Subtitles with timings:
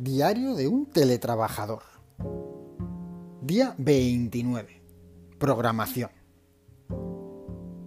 [0.00, 1.82] Diario de un teletrabajador.
[3.42, 4.80] Día 29.
[5.40, 6.10] Programación.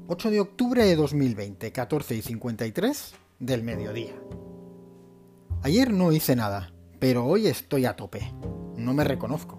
[0.09, 4.11] 8 de octubre de 2020, 14 y 53 del mediodía.
[5.61, 8.33] Ayer no hice nada, pero hoy estoy a tope.
[8.75, 9.57] No me reconozco.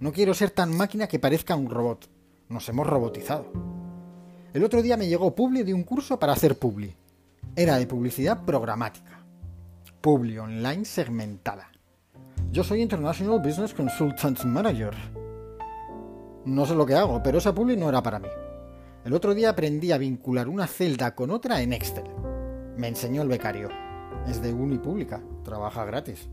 [0.00, 2.08] No quiero ser tan máquina que parezca un robot.
[2.48, 3.52] Nos hemos robotizado.
[4.54, 6.96] El otro día me llegó Publi de un curso para hacer Publi.
[7.54, 9.26] Era de publicidad programática.
[10.00, 11.68] Publi online segmentada.
[12.52, 14.92] Yo soy International Business Consultant Manager.
[16.44, 18.28] No sé lo que hago, pero esa publi no era para mí.
[19.06, 22.04] El otro día aprendí a vincular una celda con otra en Excel.
[22.76, 23.70] Me enseñó el becario.
[24.28, 26.28] Es de uni pública, trabaja gratis.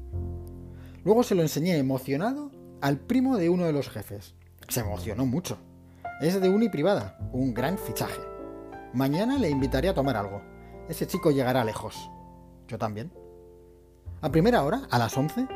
[1.05, 4.35] Luego se lo enseñé emocionado al primo de uno de los jefes.
[4.67, 5.57] Se emocionó mucho.
[6.19, 8.19] Es de uni privada, un gran fichaje.
[8.93, 10.41] Mañana le invitaré a tomar algo.
[10.89, 12.11] Ese chico llegará lejos.
[12.67, 13.09] Yo también.
[14.19, 15.47] A primera hora, a las 11,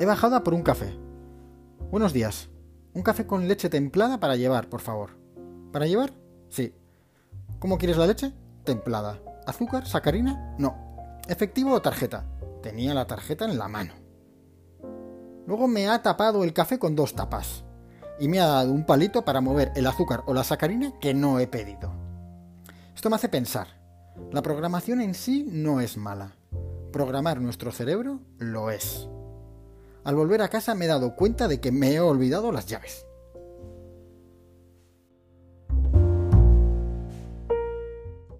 [0.00, 0.98] He bajado a por un café.
[1.90, 2.48] Buenos días.
[2.94, 5.10] Un café con leche templada para llevar, por favor.
[5.74, 6.14] ¿Para llevar?
[6.48, 6.74] Sí.
[7.58, 8.32] ¿Cómo quieres la leche?
[8.64, 9.20] Templada.
[9.46, 9.86] ¿Azúcar?
[9.86, 10.54] ¿Sacarina?
[10.56, 11.18] No.
[11.28, 12.24] ¿Efectivo o tarjeta?
[12.62, 13.92] Tenía la tarjeta en la mano.
[15.46, 17.66] Luego me ha tapado el café con dos tapas.
[18.18, 21.40] Y me ha dado un palito para mover el azúcar o la sacarina que no
[21.40, 21.92] he pedido.
[22.94, 23.66] Esto me hace pensar.
[24.32, 26.36] La programación en sí no es mala.
[26.90, 29.06] Programar nuestro cerebro lo es.
[30.04, 33.06] Al volver a casa me he dado cuenta de que me he olvidado las llaves.